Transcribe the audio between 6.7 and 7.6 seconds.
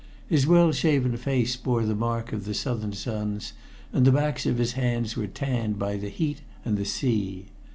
the sea.